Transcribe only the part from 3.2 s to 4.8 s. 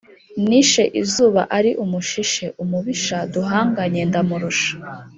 duhanganye ndamurusha.